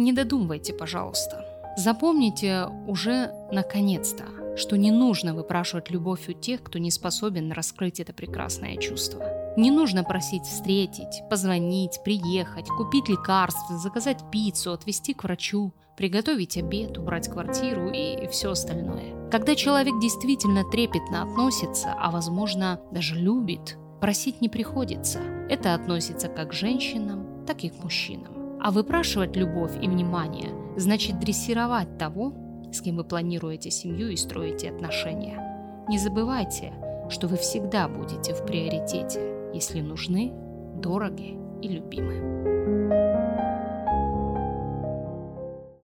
Не 0.00 0.14
додумывайте, 0.14 0.72
пожалуйста. 0.72 1.44
Запомните 1.76 2.68
уже 2.86 3.34
наконец-то, 3.52 4.24
что 4.56 4.78
не 4.78 4.90
нужно 4.90 5.34
выпрашивать 5.34 5.90
любовь 5.90 6.26
у 6.26 6.32
тех, 6.32 6.62
кто 6.62 6.78
не 6.78 6.90
способен 6.90 7.52
раскрыть 7.52 8.00
это 8.00 8.14
прекрасное 8.14 8.78
чувство. 8.78 9.22
Не 9.58 9.70
нужно 9.70 10.02
просить 10.02 10.44
встретить, 10.44 11.20
позвонить, 11.28 12.00
приехать, 12.02 12.66
купить 12.68 13.10
лекарства, 13.10 13.76
заказать 13.76 14.24
пиццу, 14.32 14.72
отвезти 14.72 15.12
к 15.12 15.22
врачу, 15.24 15.74
приготовить 15.98 16.56
обед, 16.56 16.96
убрать 16.96 17.28
квартиру 17.28 17.90
и 17.90 18.26
все 18.28 18.52
остальное. 18.52 19.28
Когда 19.30 19.54
человек 19.54 20.00
действительно 20.00 20.64
трепетно 20.64 21.24
относится, 21.24 21.94
а 21.98 22.10
возможно 22.10 22.80
даже 22.90 23.16
любит, 23.16 23.76
просить 24.00 24.40
не 24.40 24.48
приходится. 24.48 25.18
Это 25.50 25.74
относится 25.74 26.28
как 26.28 26.52
к 26.52 26.54
женщинам, 26.54 27.44
так 27.46 27.64
и 27.64 27.68
к 27.68 27.84
мужчинам. 27.84 28.39
А 28.62 28.70
выпрашивать 28.70 29.36
любовь 29.36 29.72
и 29.80 29.88
внимание 29.88 30.50
значит 30.76 31.18
дрессировать 31.18 31.98
того, 31.98 32.34
с 32.72 32.80
кем 32.80 32.96
вы 32.96 33.04
планируете 33.04 33.70
семью 33.70 34.10
и 34.10 34.16
строите 34.16 34.70
отношения. 34.70 35.84
Не 35.88 35.98
забывайте, 35.98 36.72
что 37.08 37.26
вы 37.26 37.36
всегда 37.36 37.88
будете 37.88 38.34
в 38.34 38.44
приоритете, 38.44 39.50
если 39.54 39.80
нужны, 39.80 40.32
дороги 40.76 41.36
и 41.62 41.68
любимы. 41.68 43.09